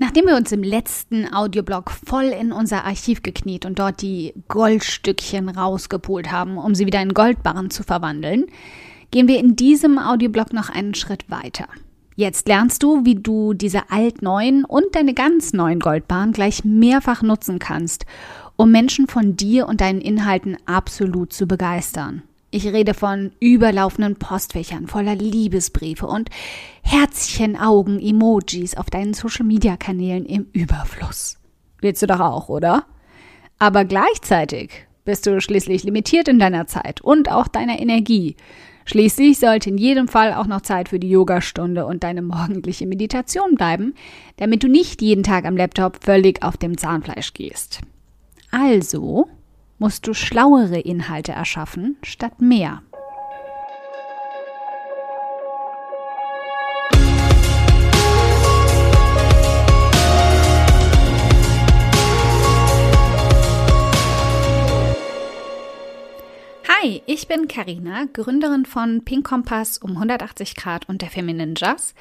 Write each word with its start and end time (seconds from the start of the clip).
Nachdem 0.00 0.26
wir 0.26 0.36
uns 0.36 0.52
im 0.52 0.62
letzten 0.62 1.26
Audioblog 1.34 1.90
voll 1.90 2.26
in 2.26 2.52
unser 2.52 2.84
Archiv 2.84 3.24
gekniet 3.24 3.66
und 3.66 3.80
dort 3.80 4.00
die 4.00 4.32
Goldstückchen 4.46 5.48
rausgepult 5.48 6.30
haben, 6.30 6.56
um 6.56 6.76
sie 6.76 6.86
wieder 6.86 7.02
in 7.02 7.14
Goldbarren 7.14 7.68
zu 7.70 7.82
verwandeln, 7.82 8.46
gehen 9.10 9.26
wir 9.26 9.40
in 9.40 9.56
diesem 9.56 9.98
Audioblog 9.98 10.52
noch 10.52 10.70
einen 10.70 10.94
Schritt 10.94 11.28
weiter. 11.28 11.66
Jetzt 12.14 12.46
lernst 12.46 12.84
du, 12.84 13.04
wie 13.04 13.16
du 13.16 13.54
diese 13.54 13.90
altneuen 13.90 14.64
und 14.64 14.84
deine 14.92 15.14
ganz 15.14 15.52
neuen 15.52 15.80
Goldbarren 15.80 16.30
gleich 16.30 16.64
mehrfach 16.64 17.22
nutzen 17.22 17.58
kannst, 17.58 18.06
um 18.54 18.70
Menschen 18.70 19.08
von 19.08 19.34
dir 19.34 19.66
und 19.66 19.80
deinen 19.80 20.00
Inhalten 20.00 20.58
absolut 20.64 21.32
zu 21.32 21.48
begeistern. 21.48 22.22
Ich 22.50 22.66
rede 22.66 22.94
von 22.94 23.32
überlaufenden 23.40 24.16
Postfächern 24.16 24.86
voller 24.86 25.14
Liebesbriefe 25.14 26.06
und 26.06 26.30
Herzchen-Augen-Emojis 26.82 28.74
auf 28.74 28.88
deinen 28.88 29.12
Social-Media-Kanälen 29.12 30.24
im 30.24 30.46
Überfluss. 30.54 31.36
Willst 31.82 32.00
du 32.00 32.06
doch 32.06 32.20
auch, 32.20 32.48
oder? 32.48 32.86
Aber 33.58 33.84
gleichzeitig 33.84 34.86
bist 35.04 35.26
du 35.26 35.42
schließlich 35.42 35.84
limitiert 35.84 36.26
in 36.28 36.38
deiner 36.38 36.66
Zeit 36.66 37.02
und 37.02 37.30
auch 37.30 37.48
deiner 37.48 37.80
Energie. 37.80 38.36
Schließlich 38.86 39.38
sollte 39.38 39.68
in 39.68 39.76
jedem 39.76 40.08
Fall 40.08 40.32
auch 40.32 40.46
noch 40.46 40.62
Zeit 40.62 40.88
für 40.88 40.98
die 40.98 41.10
Yogastunde 41.10 41.84
und 41.84 42.02
deine 42.02 42.22
morgendliche 42.22 42.86
Meditation 42.86 43.56
bleiben, 43.56 43.94
damit 44.38 44.62
du 44.62 44.68
nicht 44.68 45.02
jeden 45.02 45.22
Tag 45.22 45.44
am 45.44 45.58
Laptop 45.58 46.02
völlig 46.02 46.42
auf 46.42 46.56
dem 46.56 46.78
Zahnfleisch 46.78 47.34
gehst. 47.34 47.80
Also 48.50 49.28
musst 49.78 50.06
du 50.06 50.14
schlauere 50.14 50.80
Inhalte 50.80 51.32
erschaffen 51.32 51.96
statt 52.02 52.40
mehr. 52.40 52.82
Hi, 66.80 67.02
ich 67.06 67.26
bin 67.26 67.48
Karina, 67.48 68.04
Gründerin 68.12 68.64
von 68.64 69.04
Pink 69.04 69.26
Kompass 69.26 69.78
um 69.78 69.92
180 69.92 70.54
Grad 70.54 70.88
und 70.88 71.02
der 71.02 71.10
Feminine 71.10 71.54
Jazz 71.56 71.94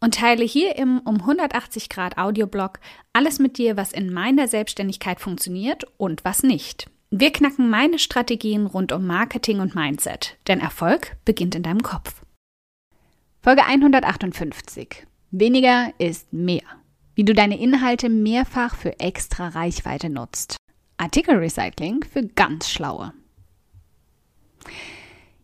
und 0.00 0.16
teile 0.16 0.44
hier 0.44 0.76
im 0.76 0.98
um 0.98 1.16
180 1.16 1.88
Grad 1.88 2.18
Audioblog 2.18 2.78
alles 3.12 3.38
mit 3.38 3.58
dir, 3.58 3.76
was 3.76 3.92
in 3.92 4.12
meiner 4.12 4.46
Selbstständigkeit 4.46 5.20
funktioniert 5.20 5.84
und 5.96 6.24
was 6.24 6.42
nicht. 6.42 6.90
Wir 7.10 7.32
knacken 7.32 7.70
meine 7.70 7.98
Strategien 7.98 8.66
rund 8.66 8.92
um 8.92 9.06
Marketing 9.06 9.60
und 9.60 9.74
Mindset, 9.74 10.36
denn 10.46 10.60
Erfolg 10.60 11.16
beginnt 11.24 11.54
in 11.54 11.62
deinem 11.62 11.82
Kopf. 11.82 12.22
Folge 13.40 13.64
158. 13.64 15.06
Weniger 15.30 15.94
ist 15.96 16.30
mehr. 16.34 16.64
Wie 17.14 17.24
du 17.24 17.32
deine 17.32 17.58
Inhalte 17.58 18.10
mehrfach 18.10 18.76
für 18.76 19.00
extra 19.00 19.48
Reichweite 19.48 20.10
nutzt. 20.10 20.58
Artikelrecycling 20.98 22.04
für 22.04 22.26
ganz 22.26 22.68
Schlaue. 22.68 23.14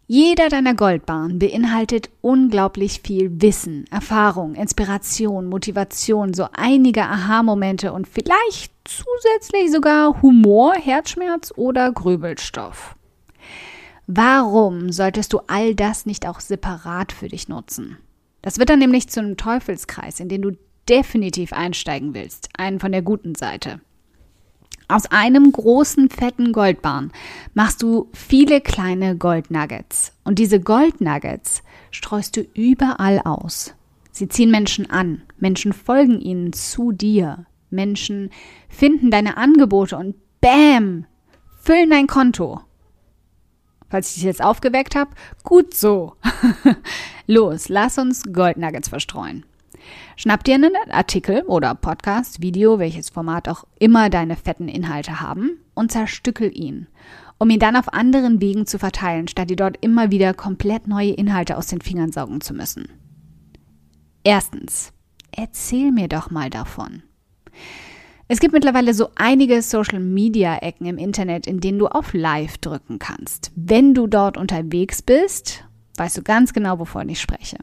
Jeder 0.06 0.50
deiner 0.50 0.74
Goldbahnen 0.74 1.38
beinhaltet 1.38 2.10
unglaublich 2.20 3.00
viel 3.00 3.40
Wissen, 3.40 3.86
Erfahrung, 3.90 4.54
Inspiration, 4.54 5.46
Motivation, 5.46 6.34
so 6.34 6.46
einige 6.52 7.04
Aha-Momente 7.04 7.90
und 7.90 8.06
vielleicht 8.06 8.70
zusätzlich 8.84 9.72
sogar 9.72 10.20
Humor, 10.20 10.74
Herzschmerz 10.74 11.54
oder 11.56 11.90
Grübelstoff. 11.90 12.96
Warum 14.06 14.92
solltest 14.92 15.32
du 15.32 15.40
all 15.46 15.74
das 15.74 16.04
nicht 16.04 16.28
auch 16.28 16.40
separat 16.40 17.10
für 17.10 17.28
dich 17.28 17.48
nutzen? 17.48 17.96
Das 18.42 18.58
wird 18.58 18.68
dann 18.68 18.80
nämlich 18.80 19.08
zu 19.08 19.20
einem 19.20 19.38
Teufelskreis, 19.38 20.20
in 20.20 20.28
den 20.28 20.42
du 20.42 20.50
definitiv 20.86 21.54
einsteigen 21.54 22.12
willst, 22.12 22.50
einen 22.58 22.78
von 22.78 22.92
der 22.92 23.00
guten 23.00 23.34
Seite. 23.34 23.80
Aus 24.86 25.06
einem 25.06 25.50
großen, 25.50 26.10
fetten 26.10 26.52
Goldbarn 26.52 27.10
machst 27.54 27.82
du 27.82 28.08
viele 28.12 28.60
kleine 28.60 29.16
Goldnuggets. 29.16 30.12
Und 30.24 30.38
diese 30.38 30.60
Goldnuggets 30.60 31.62
streust 31.90 32.36
du 32.36 32.42
überall 32.54 33.20
aus. 33.24 33.74
Sie 34.12 34.28
ziehen 34.28 34.50
Menschen 34.50 34.90
an. 34.90 35.22
Menschen 35.38 35.72
folgen 35.72 36.20
ihnen 36.20 36.52
zu 36.52 36.92
dir. 36.92 37.46
Menschen 37.70 38.30
finden 38.68 39.10
deine 39.10 39.36
Angebote 39.36 39.96
und 39.96 40.16
Bäm! 40.40 41.06
Füllen 41.62 41.88
dein 41.88 42.06
Konto. 42.06 42.60
Falls 43.88 44.10
ich 44.10 44.14
dich 44.16 44.24
jetzt 44.24 44.44
aufgeweckt 44.44 44.94
habe, 44.94 45.10
gut 45.44 45.72
so. 45.72 46.16
Los, 47.26 47.70
lass 47.70 47.96
uns 47.96 48.22
Goldnuggets 48.30 48.88
verstreuen. 48.88 49.46
Schnapp 50.16 50.44
dir 50.44 50.54
einen 50.54 50.72
Artikel 50.90 51.42
oder 51.42 51.74
Podcast, 51.74 52.42
Video, 52.42 52.78
welches 52.78 53.10
Format 53.10 53.48
auch 53.48 53.64
immer 53.78 54.10
deine 54.10 54.36
fetten 54.36 54.68
Inhalte 54.68 55.20
haben, 55.20 55.58
und 55.74 55.90
zerstückel 55.92 56.56
ihn, 56.56 56.86
um 57.38 57.50
ihn 57.50 57.58
dann 57.58 57.76
auf 57.76 57.92
anderen 57.92 58.40
Wegen 58.40 58.66
zu 58.66 58.78
verteilen, 58.78 59.28
statt 59.28 59.50
dir 59.50 59.56
dort 59.56 59.76
immer 59.80 60.10
wieder 60.10 60.34
komplett 60.34 60.86
neue 60.86 61.12
Inhalte 61.12 61.56
aus 61.56 61.66
den 61.66 61.80
Fingern 61.80 62.12
saugen 62.12 62.40
zu 62.40 62.54
müssen. 62.54 62.88
Erstens, 64.22 64.92
erzähl 65.32 65.92
mir 65.92 66.08
doch 66.08 66.30
mal 66.30 66.48
davon. 66.48 67.02
Es 68.26 68.40
gibt 68.40 68.54
mittlerweile 68.54 68.94
so 68.94 69.08
einige 69.16 69.60
Social-Media-Ecken 69.60 70.86
im 70.86 70.96
Internet, 70.96 71.46
in 71.46 71.60
denen 71.60 71.78
du 71.78 71.88
auf 71.88 72.14
Live 72.14 72.56
drücken 72.56 72.98
kannst. 72.98 73.52
Wenn 73.54 73.92
du 73.92 74.06
dort 74.06 74.38
unterwegs 74.38 75.02
bist, 75.02 75.64
weißt 75.98 76.16
du 76.16 76.22
ganz 76.22 76.54
genau, 76.54 76.78
wovon 76.78 77.08
ich 77.10 77.20
spreche. 77.20 77.58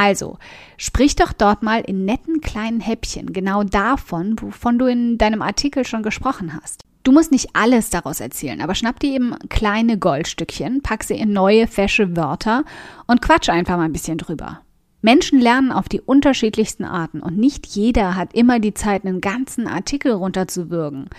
Also, 0.00 0.38
sprich 0.78 1.14
doch 1.14 1.34
dort 1.34 1.62
mal 1.62 1.82
in 1.82 2.06
netten 2.06 2.40
kleinen 2.40 2.80
Häppchen 2.80 3.34
genau 3.34 3.64
davon, 3.64 4.34
wovon 4.40 4.78
du 4.78 4.86
in 4.86 5.18
deinem 5.18 5.42
Artikel 5.42 5.84
schon 5.84 6.02
gesprochen 6.02 6.58
hast. 6.58 6.84
Du 7.02 7.12
musst 7.12 7.30
nicht 7.30 7.50
alles 7.52 7.90
daraus 7.90 8.20
erzählen, 8.20 8.62
aber 8.62 8.74
schnapp 8.74 8.98
dir 8.98 9.12
eben 9.12 9.34
kleine 9.50 9.98
Goldstückchen, 9.98 10.80
pack 10.80 11.04
sie 11.04 11.16
in 11.16 11.34
neue, 11.34 11.66
fesche 11.66 12.16
Wörter 12.16 12.64
und 13.08 13.20
quatsch 13.20 13.50
einfach 13.50 13.76
mal 13.76 13.84
ein 13.84 13.92
bisschen 13.92 14.16
drüber. 14.16 14.62
Menschen 15.02 15.38
lernen 15.38 15.70
auf 15.70 15.86
die 15.90 16.00
unterschiedlichsten 16.00 16.86
Arten 16.86 17.20
und 17.20 17.36
nicht 17.36 17.66
jeder 17.66 18.16
hat 18.16 18.32
immer 18.32 18.58
die 18.58 18.72
Zeit, 18.72 19.04
einen 19.04 19.20
ganzen 19.20 19.66
Artikel 19.66 20.12
runterzuwürgen. 20.12 21.10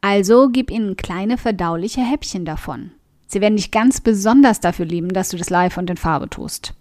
Also 0.00 0.48
gib 0.48 0.70
ihnen 0.70 0.96
kleine 0.96 1.36
verdauliche 1.36 2.00
Häppchen 2.00 2.46
davon. 2.46 2.92
Sie 3.26 3.42
werden 3.42 3.56
dich 3.56 3.70
ganz 3.70 4.00
besonders 4.00 4.60
dafür 4.60 4.86
lieben, 4.86 5.10
dass 5.10 5.28
du 5.28 5.36
das 5.36 5.50
live 5.50 5.76
und 5.76 5.90
in 5.90 5.98
Farbe 5.98 6.30
tust. 6.30 6.72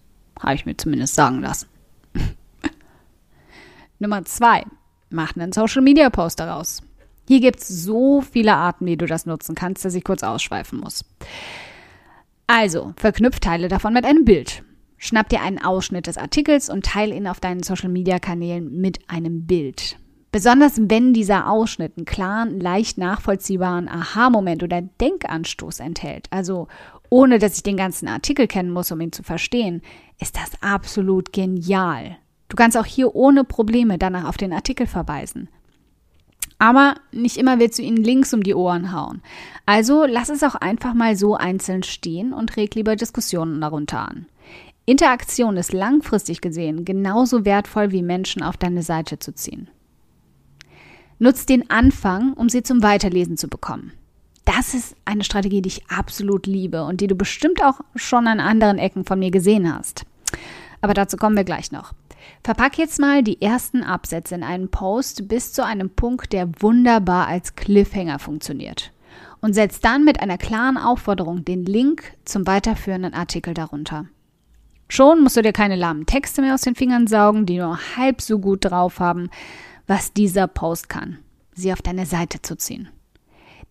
Habe 0.42 0.56
ich 0.56 0.66
mir 0.66 0.76
zumindest 0.76 1.16
sagen 1.16 1.42
lassen. 1.42 1.68
Nummer 4.00 4.26
zwei. 4.26 4.64
Mach 5.10 5.36
einen 5.36 5.52
Social 5.52 5.82
Media 5.82 6.10
Post 6.10 6.40
daraus. 6.40 6.82
Hier 7.28 7.40
gibt 7.40 7.60
es 7.60 7.68
so 7.68 8.22
viele 8.22 8.56
Arten, 8.56 8.86
wie 8.86 8.98
du 8.98 9.06
das 9.06 9.26
nutzen 9.26 9.56
kannst, 9.56 9.86
dass 9.86 9.94
ich 9.94 10.04
kurz 10.04 10.24
ausschweifen 10.24 10.80
muss. 10.80 11.06
Also, 12.48 12.94
verknüpft 12.98 13.44
Teile 13.44 13.68
davon 13.68 13.94
mit 13.94 14.06
einem 14.06 14.26
Bild. 14.26 14.64
Schnapp 14.98 15.30
dir 15.30 15.42
einen 15.42 15.58
Ausschnitt 15.58 16.08
des 16.08 16.18
Artikels 16.18 16.70
und 16.70 16.86
teile 16.86 17.16
ihn 17.16 17.28
auf 17.28 17.40
deinen 17.40 17.64
Social 17.64 17.90
Media 17.90 18.20
Kanälen 18.20 18.82
mit 18.82 19.10
einem 19.10 19.46
Bild. 19.46 19.98
Besonders 20.32 20.74
wenn 20.78 21.14
dieser 21.14 21.50
Ausschnitt 21.50 21.98
einen 21.98 22.06
klaren, 22.06 22.60
leicht 22.60 22.98
nachvollziehbaren 22.98 23.90
Aha-Moment 23.90 24.64
oder 24.64 24.82
Denkanstoß 24.82 25.80
enthält, 25.82 26.28
also 26.32 26.68
ohne 27.12 27.40
dass 27.40 27.58
ich 27.58 27.64
den 27.64 27.76
ganzen 27.76 28.08
Artikel 28.08 28.48
kennen 28.48 28.72
muss, 28.72 28.90
um 28.92 29.02
ihn 29.02 29.12
zu 29.12 29.22
verstehen, 29.22 29.82
ist 30.20 30.38
das 30.38 30.52
absolut 30.62 31.34
genial. 31.34 32.18
Du 32.48 32.56
kannst 32.56 32.78
auch 32.78 32.86
hier 32.86 33.14
ohne 33.16 33.44
Probleme 33.44 33.98
danach 33.98 34.24
auf 34.24 34.38
den 34.38 34.54
Artikel 34.54 34.88
verweisen. 34.88 35.50
Aber 36.58 36.96
nicht 37.12 37.36
immer 37.36 37.60
willst 37.60 37.80
du 37.80 37.84
ihn 37.84 37.98
links 37.98 38.34
um 38.34 38.44
die 38.44 38.56
Ohren 38.56 38.94
hauen. 38.94 39.22
Also 39.66 40.06
lass 40.06 40.30
es 40.30 40.42
auch 40.42 40.56
einfach 40.56 40.94
mal 40.94 41.18
so 41.18 41.36
einzeln 41.36 41.84
stehen 41.84 42.32
und 42.34 42.56
reg 42.56 42.76
lieber 42.76 42.96
Diskussionen 42.96 43.60
darunter 43.60 44.08
an. 44.08 44.28
Interaktion 44.86 45.58
ist 45.58 45.74
langfristig 45.74 46.40
gesehen 46.40 46.86
genauso 46.86 47.44
wertvoll 47.44 47.92
wie 47.92 48.04
Menschen 48.04 48.42
auf 48.42 48.56
deine 48.56 48.84
Seite 48.84 49.20
zu 49.20 49.36
ziehen. 49.36 49.70
Nutz 51.20 51.46
den 51.46 51.70
Anfang, 51.70 52.34
um 52.34 52.48
sie 52.48 52.64
zum 52.64 52.82
Weiterlesen 52.82 53.36
zu 53.36 53.50
bekommen. 53.50 53.92
Das 54.58 54.74
ist 54.74 54.98
eine 55.06 55.24
Strategie, 55.24 55.62
die 55.62 55.70
ich 55.70 55.90
absolut 55.90 56.46
liebe 56.46 56.84
und 56.84 57.00
die 57.00 57.08
du 57.08 57.16
bestimmt 57.16 57.64
auch 57.64 57.80
schon 57.96 58.28
an 58.28 58.42
anderen 58.42 58.80
Ecken 58.80 59.06
von 59.06 59.18
mir 59.18 59.32
gesehen 59.32 59.74
hast. 59.74 60.06
Aber 60.82 60.94
dazu 60.94 61.16
kommen 61.16 61.38
wir 61.38 61.46
gleich 61.46 61.72
noch. 61.72 61.94
Verpack 62.44 62.78
jetzt 62.78 63.00
mal 63.00 63.24
die 63.24 63.42
ersten 63.42 63.82
Absätze 63.82 64.36
in 64.36 64.44
einen 64.44 64.70
Post 64.70 65.30
bis 65.30 65.54
zu 65.54 65.66
einem 65.66 65.90
Punkt, 65.90 66.34
der 66.34 66.50
wunderbar 66.60 67.28
als 67.28 67.56
Cliffhanger 67.56 68.20
funktioniert. 68.20 68.92
Und 69.40 69.54
setz 69.54 69.80
dann 69.80 70.04
mit 70.04 70.20
einer 70.20 70.38
klaren 70.38 70.78
Aufforderung 70.78 71.46
den 71.46 71.64
Link 71.64 72.14
zum 72.26 72.46
weiterführenden 72.46 73.14
Artikel 73.14 73.54
darunter. 73.54 74.08
Schon 74.90 75.24
musst 75.24 75.38
du 75.38 75.42
dir 75.42 75.54
keine 75.54 75.78
lahmen 75.78 76.06
Texte 76.06 76.42
mehr 76.42 76.56
aus 76.56 76.62
den 76.62 76.76
Fingern 76.76 77.08
saugen, 77.08 77.46
die 77.46 77.58
nur 77.58 77.80
halb 77.96 78.22
so 78.22 78.40
gut 78.40 78.66
drauf 78.66 79.00
haben, 79.00 79.30
was 79.88 80.12
dieser 80.12 80.48
Post 80.48 80.90
kann, 80.90 81.20
sie 81.54 81.72
auf 81.72 81.82
deine 81.82 82.06
Seite 82.06 82.42
zu 82.42 82.58
ziehen. 82.58 82.90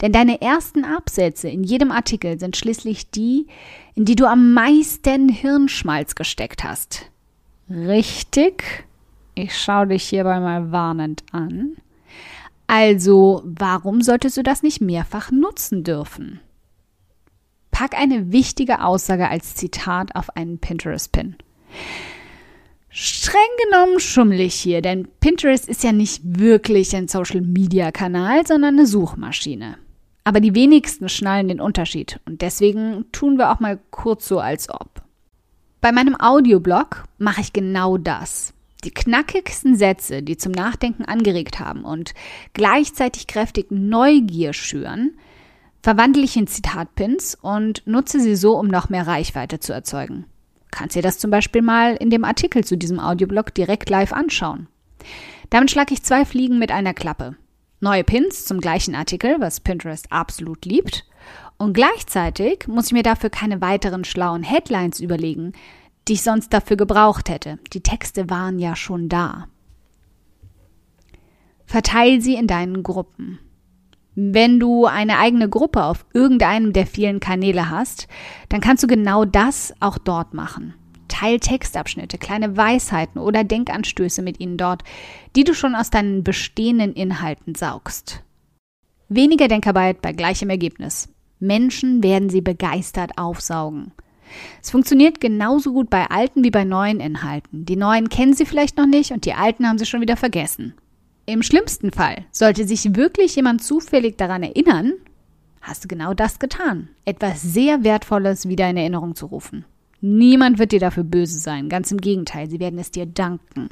Denn 0.00 0.12
deine 0.12 0.40
ersten 0.40 0.84
Absätze 0.84 1.48
in 1.48 1.62
jedem 1.62 1.90
Artikel 1.90 2.38
sind 2.38 2.56
schließlich 2.56 3.10
die, 3.10 3.46
in 3.94 4.04
die 4.04 4.16
du 4.16 4.26
am 4.26 4.54
meisten 4.54 5.28
Hirnschmalz 5.28 6.14
gesteckt 6.14 6.64
hast. 6.64 7.10
Richtig? 7.68 8.86
Ich 9.34 9.56
schaue 9.56 9.88
dich 9.88 10.04
hierbei 10.04 10.40
mal 10.40 10.72
warnend 10.72 11.22
an. 11.32 11.76
Also, 12.66 13.42
warum 13.44 14.00
solltest 14.00 14.36
du 14.36 14.42
das 14.42 14.62
nicht 14.62 14.80
mehrfach 14.80 15.30
nutzen 15.30 15.84
dürfen? 15.84 16.40
Pack 17.70 17.94
eine 17.98 18.32
wichtige 18.32 18.82
Aussage 18.84 19.28
als 19.28 19.54
Zitat 19.54 20.14
auf 20.14 20.36
einen 20.36 20.58
Pinterest-Pin. 20.58 21.36
Streng 22.90 23.40
genommen 23.64 24.00
schummelig 24.00 24.54
hier, 24.54 24.82
denn 24.82 25.08
Pinterest 25.20 25.68
ist 25.68 25.84
ja 25.84 25.92
nicht 25.92 26.20
wirklich 26.24 26.94
ein 26.96 27.08
Social-Media-Kanal, 27.08 28.46
sondern 28.46 28.74
eine 28.74 28.86
Suchmaschine. 28.86 29.78
Aber 30.30 30.38
die 30.38 30.54
wenigsten 30.54 31.08
schnallen 31.08 31.48
den 31.48 31.60
Unterschied 31.60 32.20
und 32.24 32.40
deswegen 32.40 33.04
tun 33.10 33.36
wir 33.36 33.50
auch 33.50 33.58
mal 33.58 33.80
kurz 33.90 34.28
so, 34.28 34.38
als 34.38 34.70
ob. 34.70 35.02
Bei 35.80 35.90
meinem 35.90 36.14
Audioblog 36.14 37.02
mache 37.18 37.40
ich 37.40 37.52
genau 37.52 37.98
das. 37.98 38.54
Die 38.84 38.92
knackigsten 38.92 39.74
Sätze, 39.74 40.22
die 40.22 40.36
zum 40.36 40.52
Nachdenken 40.52 41.04
angeregt 41.04 41.58
haben 41.58 41.82
und 41.82 42.14
gleichzeitig 42.52 43.26
kräftig 43.26 43.72
Neugier 43.72 44.52
schüren, 44.52 45.18
verwandle 45.82 46.22
ich 46.22 46.36
in 46.36 46.46
Zitatpins 46.46 47.34
und 47.34 47.84
nutze 47.84 48.20
sie 48.20 48.36
so, 48.36 48.56
um 48.56 48.68
noch 48.68 48.88
mehr 48.88 49.08
Reichweite 49.08 49.58
zu 49.58 49.72
erzeugen. 49.72 50.26
Kannst 50.70 50.94
dir 50.94 51.02
das 51.02 51.18
zum 51.18 51.32
Beispiel 51.32 51.62
mal 51.62 51.96
in 51.96 52.10
dem 52.10 52.22
Artikel 52.22 52.62
zu 52.62 52.78
diesem 52.78 53.00
Audioblog 53.00 53.52
direkt 53.52 53.90
live 53.90 54.12
anschauen. 54.12 54.68
Damit 55.50 55.72
schlage 55.72 55.92
ich 55.92 56.04
zwei 56.04 56.24
Fliegen 56.24 56.60
mit 56.60 56.70
einer 56.70 56.94
Klappe. 56.94 57.34
Neue 57.82 58.04
Pins 58.04 58.44
zum 58.44 58.60
gleichen 58.60 58.94
Artikel, 58.94 59.36
was 59.38 59.60
Pinterest 59.60 60.12
absolut 60.12 60.66
liebt. 60.66 61.06
Und 61.56 61.72
gleichzeitig 61.72 62.68
muss 62.68 62.86
ich 62.86 62.92
mir 62.92 63.02
dafür 63.02 63.30
keine 63.30 63.62
weiteren 63.62 64.04
schlauen 64.04 64.42
Headlines 64.42 65.00
überlegen, 65.00 65.52
die 66.06 66.14
ich 66.14 66.22
sonst 66.22 66.52
dafür 66.52 66.76
gebraucht 66.76 67.30
hätte. 67.30 67.58
Die 67.72 67.82
Texte 67.82 68.28
waren 68.28 68.58
ja 68.58 68.76
schon 68.76 69.08
da. 69.08 69.46
Verteil 71.64 72.20
sie 72.20 72.34
in 72.34 72.46
deinen 72.46 72.82
Gruppen. 72.82 73.38
Wenn 74.14 74.60
du 74.60 74.86
eine 74.86 75.18
eigene 75.18 75.48
Gruppe 75.48 75.84
auf 75.84 76.04
irgendeinem 76.12 76.74
der 76.74 76.86
vielen 76.86 77.20
Kanäle 77.20 77.70
hast, 77.70 78.08
dann 78.50 78.60
kannst 78.60 78.82
du 78.82 78.88
genau 78.88 79.24
das 79.24 79.72
auch 79.80 79.96
dort 79.96 80.34
machen. 80.34 80.74
Teil 81.10 81.40
Textabschnitte, 81.40 82.16
kleine 82.16 82.56
Weisheiten 82.56 83.20
oder 83.20 83.44
Denkanstöße 83.44 84.22
mit 84.22 84.40
ihnen 84.40 84.56
dort, 84.56 84.82
die 85.36 85.44
du 85.44 85.54
schon 85.54 85.74
aus 85.74 85.90
deinen 85.90 86.24
bestehenden 86.24 86.94
Inhalten 86.94 87.54
saugst. 87.54 88.22
Weniger 89.08 89.48
Denkarbeit 89.48 90.00
bei 90.00 90.12
gleichem 90.12 90.48
Ergebnis. 90.48 91.08
Menschen 91.40 92.02
werden 92.02 92.30
sie 92.30 92.40
begeistert 92.40 93.18
aufsaugen. 93.18 93.92
Es 94.62 94.70
funktioniert 94.70 95.20
genauso 95.20 95.72
gut 95.72 95.90
bei 95.90 96.06
alten 96.06 96.44
wie 96.44 96.50
bei 96.50 96.64
neuen 96.64 97.00
Inhalten. 97.00 97.64
Die 97.64 97.76
neuen 97.76 98.08
kennen 98.08 98.34
sie 98.34 98.46
vielleicht 98.46 98.76
noch 98.76 98.86
nicht 98.86 99.10
und 99.10 99.24
die 99.24 99.34
alten 99.34 99.66
haben 99.66 99.78
sie 99.78 99.86
schon 99.86 100.00
wieder 100.00 100.16
vergessen. 100.16 100.74
Im 101.26 101.42
schlimmsten 101.42 101.92
Fall, 101.92 102.24
sollte 102.30 102.66
sich 102.66 102.94
wirklich 102.94 103.36
jemand 103.36 103.62
zufällig 103.62 104.16
daran 104.16 104.42
erinnern, 104.42 104.92
hast 105.60 105.84
du 105.84 105.88
genau 105.88 106.14
das 106.14 106.38
getan, 106.38 106.88
etwas 107.04 107.42
sehr 107.42 107.84
Wertvolles 107.84 108.48
wieder 108.48 108.68
in 108.70 108.76
Erinnerung 108.76 109.14
zu 109.14 109.26
rufen. 109.26 109.64
Niemand 110.00 110.58
wird 110.58 110.72
dir 110.72 110.80
dafür 110.80 111.04
böse 111.04 111.38
sein, 111.38 111.68
ganz 111.68 111.90
im 111.92 111.98
Gegenteil, 111.98 112.48
sie 112.48 112.60
werden 112.60 112.78
es 112.78 112.90
dir 112.90 113.06
danken. 113.06 113.68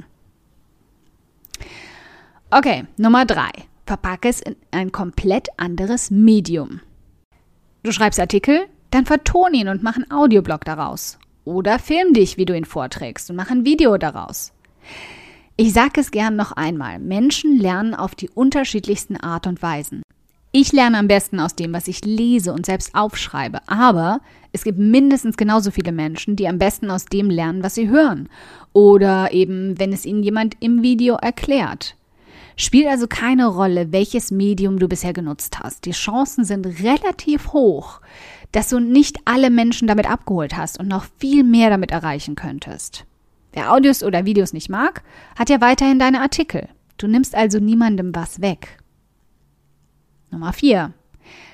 Okay, 2.51 2.85
Nummer 2.97 3.25
drei. 3.25 3.49
Verpacke 3.85 4.29
es 4.29 4.41
in 4.41 4.55
ein 4.69 4.91
komplett 4.91 5.47
anderes 5.57 6.11
Medium. 6.11 6.81
Du 7.81 7.91
schreibst 7.91 8.19
Artikel, 8.19 8.67
dann 8.91 9.05
verton 9.05 9.53
ihn 9.53 9.67
und 9.67 9.81
mach 9.81 9.95
einen 9.95 10.11
Audioblog 10.11 10.63
daraus. 10.65 11.17
Oder 11.45 11.79
film 11.79 12.13
dich, 12.13 12.37
wie 12.37 12.45
du 12.45 12.55
ihn 12.55 12.65
vorträgst 12.65 13.29
und 13.29 13.35
mach 13.35 13.49
ein 13.49 13.65
Video 13.65 13.97
daraus. 13.97 14.53
Ich 15.57 15.73
sage 15.73 16.01
es 16.01 16.11
gern 16.11 16.35
noch 16.35 16.51
einmal. 16.51 16.99
Menschen 16.99 17.57
lernen 17.57 17.95
auf 17.95 18.15
die 18.15 18.29
unterschiedlichsten 18.29 19.17
Art 19.17 19.47
und 19.47 19.61
Weisen. 19.61 20.03
Ich 20.51 20.71
lerne 20.71 20.97
am 20.97 21.07
besten 21.07 21.39
aus 21.39 21.53
dem, 21.53 21.73
was 21.73 21.87
ich 21.87 22.03
lese 22.03 22.53
und 22.53 22.65
selbst 22.65 22.95
aufschreibe. 22.95 23.59
Aber 23.67 24.19
es 24.51 24.63
gibt 24.63 24.79
mindestens 24.79 25.37
genauso 25.37 25.69
viele 25.69 25.91
Menschen, 25.91 26.35
die 26.35 26.47
am 26.47 26.57
besten 26.57 26.89
aus 26.89 27.05
dem 27.05 27.29
lernen, 27.29 27.61
was 27.61 27.75
sie 27.75 27.87
hören. 27.87 28.29
Oder 28.73 29.31
eben, 29.31 29.77
wenn 29.77 29.93
es 29.93 30.05
ihnen 30.05 30.23
jemand 30.23 30.57
im 30.59 30.81
Video 30.81 31.15
erklärt. 31.15 31.95
Spielt 32.55 32.87
also 32.87 33.07
keine 33.07 33.45
Rolle, 33.45 33.91
welches 33.91 34.31
Medium 34.31 34.79
du 34.79 34.87
bisher 34.87 35.13
genutzt 35.13 35.59
hast. 35.59 35.85
Die 35.85 35.91
Chancen 35.91 36.43
sind 36.43 36.65
relativ 36.83 37.53
hoch, 37.53 38.01
dass 38.51 38.69
du 38.69 38.79
nicht 38.79 39.17
alle 39.25 39.51
Menschen 39.51 39.87
damit 39.87 40.09
abgeholt 40.09 40.57
hast 40.57 40.79
und 40.79 40.87
noch 40.87 41.05
viel 41.19 41.43
mehr 41.43 41.69
damit 41.69 41.91
erreichen 41.91 42.33
könntest. 42.33 43.05
Wer 43.53 43.71
Audios 43.71 44.01
oder 44.01 44.25
Videos 44.25 44.51
nicht 44.51 44.69
mag, 44.69 45.03
hat 45.37 45.49
ja 45.51 45.61
weiterhin 45.61 45.99
deine 45.99 46.21
Artikel. 46.21 46.67
Du 46.97 47.07
nimmst 47.07 47.35
also 47.35 47.59
niemandem 47.59 48.15
was 48.15 48.41
weg. 48.41 48.78
Nummer 50.31 50.53
4. 50.53 50.93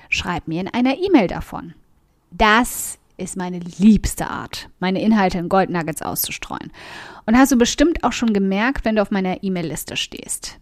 Schreib 0.08 0.48
mir 0.48 0.60
in 0.60 0.68
einer 0.68 0.96
E-Mail 0.98 1.26
davon. 1.26 1.74
Das 2.30 2.98
ist 3.16 3.36
meine 3.36 3.58
liebste 3.58 4.28
Art, 4.28 4.68
meine 4.78 5.00
Inhalte 5.00 5.38
in 5.38 5.48
Goldnuggets 5.48 6.02
auszustreuen. 6.02 6.70
Und 7.24 7.36
hast 7.36 7.52
du 7.52 7.56
bestimmt 7.56 8.04
auch 8.04 8.12
schon 8.12 8.32
gemerkt, 8.32 8.84
wenn 8.84 8.96
du 8.96 9.02
auf 9.02 9.10
meiner 9.10 9.42
E-Mail-Liste 9.42 9.96
stehst. 9.96 10.58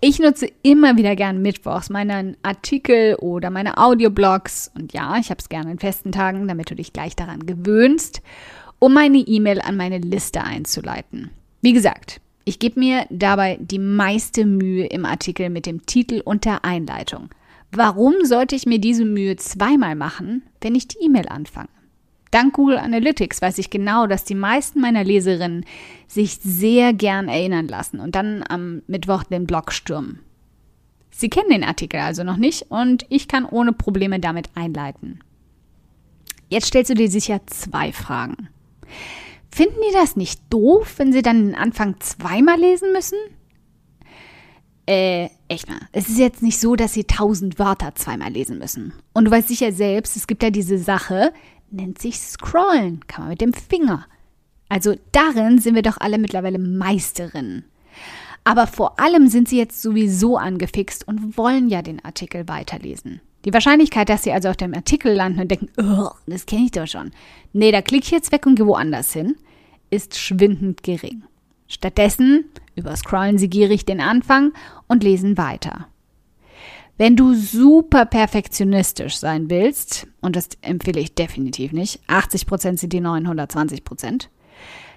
Ich 0.00 0.18
nutze 0.18 0.48
immer 0.62 0.96
wieder 0.96 1.16
gern 1.16 1.40
Mittwochs 1.40 1.88
meinen 1.88 2.36
Artikel 2.42 3.16
oder 3.16 3.50
meine 3.50 3.78
Audioblogs. 3.78 4.70
Und 4.74 4.92
ja, 4.92 5.16
ich 5.16 5.30
habe 5.30 5.40
es 5.40 5.48
gerne 5.48 5.72
in 5.72 5.78
festen 5.78 6.12
Tagen, 6.12 6.46
damit 6.46 6.70
du 6.70 6.74
dich 6.74 6.92
gleich 6.92 7.16
daran 7.16 7.46
gewöhnst 7.46 8.22
um 8.84 8.92
meine 8.92 9.18
E-Mail 9.18 9.62
an 9.62 9.78
meine 9.78 9.98
Liste 9.98 10.44
einzuleiten. 10.44 11.30
Wie 11.62 11.72
gesagt, 11.72 12.20
ich 12.44 12.58
gebe 12.58 12.78
mir 12.78 13.06
dabei 13.10 13.58
die 13.60 13.78
meiste 13.78 14.44
Mühe 14.44 14.86
im 14.86 15.04
Artikel 15.04 15.50
mit 15.50 15.66
dem 15.66 15.86
Titel 15.86 16.20
und 16.24 16.44
der 16.44 16.64
Einleitung. 16.64 17.30
Warum 17.72 18.14
sollte 18.24 18.54
ich 18.54 18.66
mir 18.66 18.78
diese 18.78 19.04
Mühe 19.04 19.36
zweimal 19.36 19.96
machen, 19.96 20.42
wenn 20.60 20.74
ich 20.74 20.86
die 20.86 20.98
E-Mail 21.04 21.28
anfange? 21.28 21.68
Dank 22.30 22.54
Google 22.54 22.78
Analytics 22.78 23.40
weiß 23.40 23.58
ich 23.58 23.70
genau, 23.70 24.06
dass 24.06 24.24
die 24.24 24.34
meisten 24.34 24.80
meiner 24.80 25.04
Leserinnen 25.04 25.64
sich 26.08 26.38
sehr 26.42 26.92
gern 26.92 27.28
erinnern 27.28 27.68
lassen 27.68 28.00
und 28.00 28.14
dann 28.14 28.44
am 28.48 28.82
Mittwoch 28.88 29.22
den 29.22 29.46
Blog 29.46 29.72
stürmen. 29.72 30.20
Sie 31.10 31.30
kennen 31.30 31.50
den 31.50 31.64
Artikel 31.64 32.00
also 32.00 32.24
noch 32.24 32.36
nicht 32.36 32.66
und 32.70 33.06
ich 33.08 33.28
kann 33.28 33.44
ohne 33.44 33.72
Probleme 33.72 34.18
damit 34.18 34.50
einleiten. 34.56 35.20
Jetzt 36.48 36.66
stellst 36.66 36.90
du 36.90 36.94
dir 36.94 37.08
sicher 37.08 37.40
zwei 37.46 37.92
Fragen. 37.92 38.48
Finden 39.54 39.76
die 39.88 39.92
das 39.92 40.16
nicht 40.16 40.40
doof, 40.50 40.94
wenn 40.96 41.12
sie 41.12 41.22
dann 41.22 41.46
den 41.46 41.54
Anfang 41.54 42.00
zweimal 42.00 42.58
lesen 42.58 42.92
müssen? 42.92 43.16
Äh, 44.84 45.28
echt 45.46 45.68
mal. 45.68 45.78
Es 45.92 46.08
ist 46.08 46.18
jetzt 46.18 46.42
nicht 46.42 46.58
so, 46.58 46.74
dass 46.74 46.92
sie 46.92 47.04
tausend 47.04 47.60
Wörter 47.60 47.94
zweimal 47.94 48.32
lesen 48.32 48.58
müssen. 48.58 48.94
Und 49.12 49.26
du 49.26 49.30
weißt 49.30 49.46
sicher 49.46 49.70
selbst, 49.70 50.16
es 50.16 50.26
gibt 50.26 50.42
ja 50.42 50.50
diese 50.50 50.76
Sache, 50.76 51.32
nennt 51.70 52.00
sich 52.00 52.18
Scrollen. 52.18 53.06
Kann 53.06 53.26
man 53.26 53.30
mit 53.30 53.42
dem 53.42 53.54
Finger. 53.54 54.06
Also 54.68 54.96
darin 55.12 55.60
sind 55.60 55.76
wir 55.76 55.82
doch 55.82 55.98
alle 55.98 56.18
mittlerweile 56.18 56.58
Meisterinnen. 56.58 57.64
Aber 58.42 58.66
vor 58.66 58.98
allem 58.98 59.28
sind 59.28 59.48
sie 59.48 59.58
jetzt 59.58 59.80
sowieso 59.80 60.36
angefixt 60.36 61.06
und 61.06 61.38
wollen 61.38 61.68
ja 61.68 61.80
den 61.80 62.04
Artikel 62.04 62.48
weiterlesen. 62.48 63.20
Die 63.44 63.52
Wahrscheinlichkeit, 63.52 64.08
dass 64.08 64.24
sie 64.24 64.32
also 64.32 64.48
auf 64.48 64.56
dem 64.56 64.74
Artikel 64.74 65.12
landen 65.12 65.42
und 65.42 65.50
denken, 65.50 65.68
das 66.26 66.46
kenne 66.46 66.64
ich 66.64 66.70
doch 66.72 66.88
schon. 66.88 67.12
Nee, 67.52 67.70
da 67.70 67.82
klicke 67.82 68.06
ich 68.06 68.10
jetzt 68.10 68.32
weg 68.32 68.46
und 68.46 68.56
gehe 68.56 68.66
woanders 68.66 69.12
hin, 69.12 69.36
ist 69.94 70.18
schwindend 70.18 70.82
gering. 70.82 71.24
Stattdessen 71.66 72.44
überscrollen 72.76 73.38
sie 73.38 73.48
gierig 73.48 73.84
den 73.84 74.00
Anfang 74.00 74.52
und 74.88 75.02
lesen 75.02 75.38
weiter. 75.38 75.88
Wenn 76.96 77.16
du 77.16 77.34
super 77.34 78.06
perfektionistisch 78.06 79.16
sein 79.16 79.50
willst, 79.50 80.06
und 80.20 80.36
das 80.36 80.48
empfehle 80.60 81.00
ich 81.00 81.14
definitiv 81.14 81.72
nicht, 81.72 82.00
80% 82.08 82.78
sind 82.78 82.92
die 82.92 83.00
neuen 83.00 83.26
120%, 83.26 84.28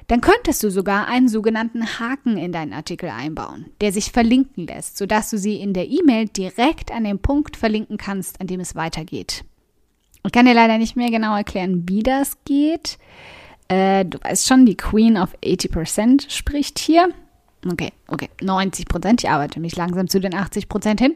dann 0.08 0.22
könntest 0.22 0.64
du 0.64 0.72
sogar 0.72 1.08
einen 1.08 1.28
sogenannten 1.28 2.00
Haken 2.00 2.38
in 2.38 2.52
deinen 2.52 2.74
Artikel 2.74 3.10
einbauen, 3.10 3.66
der 3.82 3.92
sich 3.92 4.12
verlinken 4.12 4.68
lässt, 4.68 4.98
sodass 4.98 5.30
du 5.30 5.38
sie 5.38 5.56
in 5.56 5.74
der 5.74 5.90
E-Mail 5.90 6.28
direkt 6.28 6.92
an 6.92 7.04
den 7.04 7.20
Punkt 7.20 7.58
verlinken 7.58 7.98
kannst, 7.98 8.40
an 8.40 8.48
dem 8.48 8.60
es 8.60 8.76
weitergeht. 8.76 9.44
Ich 10.24 10.32
kann 10.32 10.46
dir 10.46 10.54
leider 10.54 10.78
nicht 10.78 10.96
mehr 10.96 11.10
genau 11.10 11.36
erklären, 11.36 11.84
wie 11.88 12.04
das 12.04 12.38
geht. 12.46 12.98
Äh, 13.68 14.06
du 14.06 14.18
weißt 14.22 14.48
schon, 14.48 14.66
die 14.66 14.78
Queen 14.78 15.18
of 15.18 15.36
80% 15.44 16.30
spricht 16.30 16.80
hier. 16.80 17.10
Okay, 17.70 17.92
okay, 18.08 18.30
90%. 18.42 19.20
Ich 19.20 19.30
arbeite 19.30 19.60
mich 19.60 19.76
langsam 19.76 20.08
zu 20.08 20.20
den 20.20 20.34
80% 20.34 21.00
hin. 21.00 21.16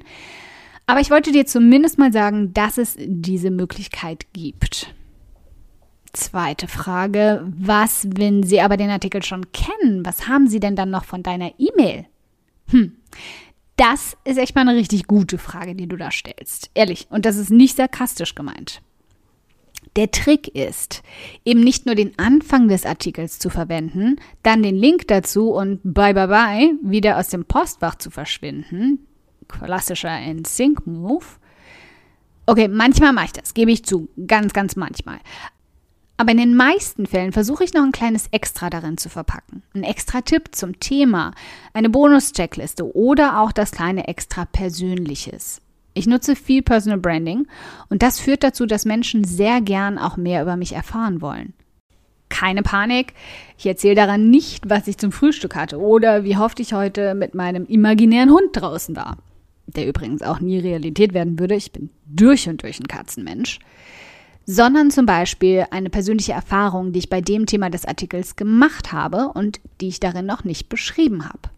Aber 0.88 1.00
ich 1.00 1.12
wollte 1.12 1.32
dir 1.32 1.46
zumindest 1.46 1.98
mal 1.98 2.12
sagen, 2.12 2.54
dass 2.54 2.78
es 2.78 2.98
diese 3.00 3.52
Möglichkeit 3.52 4.26
gibt. 4.34 4.94
Zweite 6.12 6.68
Frage, 6.68 7.48
was, 7.58 8.06
wenn 8.16 8.44
Sie 8.44 8.60
aber 8.60 8.76
den 8.76 8.90
Artikel 8.90 9.24
schon 9.24 9.54
kennen, 9.54 10.06
was 10.06 10.28
haben 10.28 10.48
Sie 10.48 10.60
denn 10.60 10.76
dann 10.76 10.90
noch 10.90 11.06
von 11.06 11.24
deiner 11.24 11.54
E-Mail? 11.58 12.06
Hm, 12.68 12.98
das 13.78 14.18
ist 14.26 14.38
echt 14.38 14.56
mal 14.56 14.68
eine 14.68 14.76
richtig 14.76 15.08
gute 15.08 15.38
Frage, 15.38 15.74
die 15.74 15.88
du 15.88 15.96
da 15.96 16.12
stellst. 16.12 16.70
Ehrlich, 16.74 17.08
und 17.10 17.26
das 17.26 17.38
ist 17.38 17.50
nicht 17.50 17.78
sarkastisch 17.78 18.36
gemeint. 18.36 18.82
Der 19.98 20.10
Trick 20.10 20.48
ist, 20.48 21.04
eben 21.44 21.60
nicht 21.60 21.86
nur 21.86 21.96
den 21.96 22.18
Anfang 22.18 22.70
des 22.70 22.86
Artikels 22.86 23.40
zu 23.40 23.50
verwenden, 23.50 24.18
dann 24.42 24.64
den 24.64 24.76
Link 24.76 25.08
dazu 25.08 25.52
und 25.52 25.82
bye 25.84 26.14
bye 26.14 26.28
bye 26.28 26.74
wieder 26.82 27.18
aus 27.18 27.28
dem 27.28 27.44
Postfach 27.44 27.96
zu 27.96 28.10
verschwinden. 28.10 29.06
Klassischer 29.50 30.18
NSYNC-Move. 30.18 31.26
Okay, 32.46 32.70
manchmal 32.70 33.12
mache 33.12 33.26
ich 33.26 33.34
das, 33.34 33.54
gebe 33.54 33.72
ich 33.72 33.84
zu. 33.84 34.08
Ganz, 34.28 34.54
ganz 34.54 34.78
manchmal. 34.78 35.20
Aber 36.16 36.32
in 36.32 36.38
den 36.38 36.56
meisten 36.56 37.06
Fällen 37.06 37.34
versuche 37.34 37.64
ich 37.64 37.74
noch 37.74 37.84
ein 37.84 37.92
kleines 37.92 38.28
Extra 38.32 38.70
darin 38.70 38.98
zu 38.98 39.10
verpacken. 39.10 39.64
Ein 39.74 39.84
extra 39.84 40.22
Tipp 40.22 40.56
zum 40.56 40.80
Thema, 40.80 41.34
eine 41.74 41.90
Bonus-Checkliste 41.90 42.96
oder 42.96 43.42
auch 43.42 43.52
das 43.52 43.72
kleine 43.72 44.08
Extra 44.08 44.46
Persönliches. 44.46 45.62
Ich 45.94 46.08
nutze 46.08 46.36
viel 46.36 46.62
Personal 46.62 47.00
Branding 47.00 47.48
und 47.90 48.02
das 48.02 48.20
führt 48.20 48.44
dazu, 48.44 48.66
dass 48.66 48.86
Menschen 48.86 49.24
sehr 49.24 49.62
gern 49.62 49.98
auch 49.98 50.18
mehr 50.18 50.42
über 50.42 50.56
mich 50.56 50.74
erfahren 50.74 51.22
wollen. 51.22 51.54
Keine 52.30 52.64
Panik, 52.64 53.14
ich 53.58 53.66
erzähle 53.66 53.96
daran 53.96 54.30
nicht, 54.30 54.70
was 54.70 54.88
ich 54.88 54.98
zum 54.98 55.12
Frühstück 55.12 55.54
hatte 55.54 55.80
oder 55.80 56.24
wie 56.24 56.38
oft 56.38 56.62
ich 56.62 56.74
heute 56.74 57.14
mit 57.14 57.36
meinem 57.36 57.66
imaginären 57.66 58.32
Hund 58.32 58.50
draußen 58.54 58.96
war. 58.96 59.18
Der 59.68 59.88
übrigens 59.88 60.22
auch 60.22 60.40
nie 60.40 60.60
Realität 60.60 61.14
werden 61.14 61.40
würde, 61.40 61.56
ich 61.56 61.74
bin 61.74 61.90
durch 62.06 62.48
und 62.48 62.64
durch 62.64 62.80
ein 62.80 62.88
Katzenmensch. 62.88 63.60
Sondern 64.46 64.92
zum 64.92 65.06
Beispiel 65.06 65.66
eine 65.72 65.90
persönliche 65.90 66.32
Erfahrung, 66.32 66.94
die 66.94 67.00
ich 67.00 67.10
bei 67.10 67.22
dem 67.22 67.46
Thema 67.46 67.70
des 67.70 67.86
Artikels 67.86 68.36
gemacht 68.38 68.92
habe 68.92 69.30
und 69.34 69.60
die 69.82 69.90
ich 69.90 70.00
darin 70.00 70.26
noch 70.26 70.44
nicht 70.46 70.68
beschrieben 70.68 71.26
habe. 71.26 71.50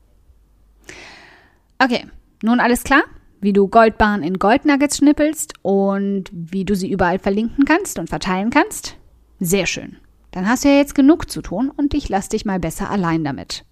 Okay, 1.79 2.07
nun 2.41 2.59
alles 2.59 2.83
klar? 2.83 3.03
Wie 3.43 3.53
du 3.53 3.67
Goldbarren 3.67 4.23
in 4.23 4.39
Goldnuggets 4.39 4.97
schnippelst 4.97 5.53
und 5.61 6.29
wie 6.31 6.63
du 6.63 6.75
sie 6.75 6.89
überall 6.89 7.19
verlinken 7.19 7.65
kannst 7.65 7.99
und 7.99 8.09
verteilen 8.09 8.49
kannst? 8.49 8.95
Sehr 9.39 9.65
schön. 9.65 9.97
Dann 10.31 10.47
hast 10.47 10.63
du 10.63 10.69
ja 10.69 10.77
jetzt 10.77 10.95
genug 10.95 11.29
zu 11.29 11.41
tun 11.41 11.69
und 11.69 11.93
ich 11.93 12.09
lass 12.09 12.29
dich 12.29 12.45
mal 12.45 12.59
besser 12.59 12.89
allein 12.89 13.23
damit. 13.23 13.65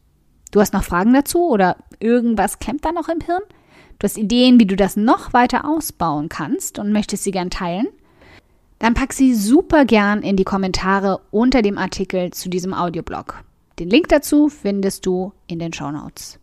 Du 0.51 0.59
hast 0.59 0.73
noch 0.73 0.83
Fragen 0.83 1.13
dazu 1.13 1.47
oder 1.49 1.77
irgendwas 1.99 2.59
klemmt 2.59 2.83
da 2.83 2.91
noch 2.91 3.07
im 3.07 3.21
Hirn? 3.21 3.41
Du 3.97 4.05
hast 4.05 4.17
Ideen, 4.17 4.59
wie 4.59 4.65
du 4.65 4.75
das 4.75 4.97
noch 4.97 5.31
weiter 5.31 5.63
ausbauen 5.63 6.27
kannst 6.27 6.77
und 6.77 6.91
möchtest 6.91 7.23
sie 7.23 7.31
gern 7.31 7.49
teilen? 7.49 7.87
Dann 8.79 8.93
pack 8.93 9.13
sie 9.13 9.33
super 9.33 9.85
gern 9.85 10.21
in 10.21 10.35
die 10.35 10.43
Kommentare 10.43 11.21
unter 11.31 11.61
dem 11.61 11.77
Artikel 11.77 12.31
zu 12.31 12.49
diesem 12.49 12.73
Audioblog. 12.73 13.43
Den 13.79 13.89
Link 13.89 14.09
dazu 14.09 14.49
findest 14.49 15.05
du 15.05 15.31
in 15.47 15.59
den 15.59 15.71
Show 15.71 15.91
Notes. 15.91 16.40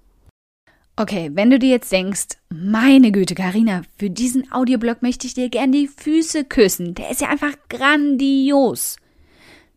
Okay, 1.01 1.31
wenn 1.33 1.49
du 1.49 1.61
dir 1.61 1.69
jetzt 1.69 1.93
denkst, 1.93 2.27
meine 2.49 3.13
Güte, 3.13 3.37
Karina, 3.37 3.83
für 4.01 4.11
diesen 4.11 4.51
Audioblog 4.51 5.01
möchte 5.01 5.29
ich 5.29 5.35
dir 5.35 5.49
gern 5.49 5.71
die 5.71 5.87
Füße 5.87 6.45
küssen. 6.45 6.97
Der 6.97 7.11
ist 7.11 7.21
ja 7.21 7.29
einfach 7.29 7.53
grandios. 7.69 8.97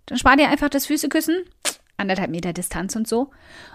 Dann 0.08 0.18
spar 0.18 0.36
dir 0.36 0.50
einfach 0.50 0.70
das 0.70 0.88
Füßeküssen, 0.88 1.44
anderthalb 1.96 2.32
Meter 2.32 2.54
Distanz 2.54 2.96
und 2.96 3.08
so, 3.08 3.30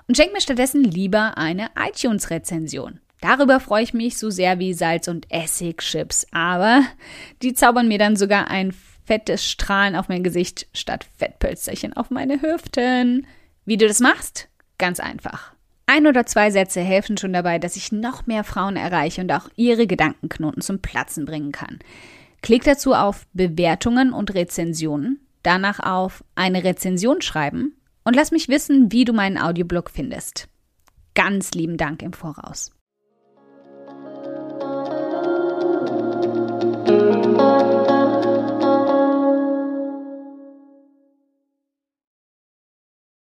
und 0.09 0.17
schenk 0.17 0.33
mir 0.33 0.41
stattdessen 0.41 0.83
lieber 0.83 1.39
eine 1.39 1.69
iTunes-Rezension. 1.79 2.99
Darüber 3.21 3.61
freue 3.61 3.85
ich 3.85 3.95
mich 3.95 4.19
so 4.19 4.29
sehr 4.29 4.59
wie 4.59 4.75
Salz- 4.75 5.07
und 5.07 5.31
Essigchips, 5.31 6.27
aber 6.33 6.83
die 7.43 7.55
zaubern 7.55 7.87
mir 7.87 7.99
dann 7.99 8.17
sogar 8.17 8.51
ein 8.51 8.75
fettes 9.05 9.49
Strahlen 9.49 9.95
auf 9.95 10.09
mein 10.09 10.25
Gesicht 10.25 10.67
statt 10.73 11.07
Fettpölzerchen 11.17 11.93
auf 11.93 12.11
meine 12.11 12.43
Hüften. 12.43 13.25
Wie 13.65 13.77
du 13.77 13.87
das 13.87 14.01
machst? 14.01 14.49
Ganz 14.79 14.99
einfach. 14.99 15.56
Ein 15.87 16.09
oder 16.09 16.27
zwei 16.27 16.51
Sätze 16.51 16.81
helfen 16.81 17.17
schon 17.17 17.33
dabei, 17.33 17.61
dass 17.61 17.77
ich 17.77 17.93
noch 17.93 18.27
mehr 18.27 18.43
Frauen 18.43 18.77
erreiche 18.77 19.21
und 19.21 19.31
auch 19.31 19.49
ihre 19.55 19.87
Gedankenknoten 19.87 20.61
zum 20.61 20.81
Platzen 20.81 21.25
bringen 21.25 21.53
kann. 21.53 21.79
Klick 22.43 22.65
dazu 22.65 22.93
auf 22.93 23.27
Bewertungen 23.33 24.13
und 24.13 24.35
Rezensionen, 24.35 25.21
danach 25.45 25.79
auf 25.79 26.25
eine 26.35 26.65
Rezension 26.65 27.23
schreiben 27.23 27.77
und 28.05 28.17
lass 28.17 28.33
mich 28.33 28.49
wissen, 28.49 28.91
wie 28.91 29.05
du 29.05 29.13
meinen 29.13 29.39
Audioblog 29.39 29.91
findest. 29.91 30.49
Ganz 31.15 31.53
lieben 31.53 31.77
Dank 31.77 32.03
im 32.03 32.13
Voraus. 32.13 32.76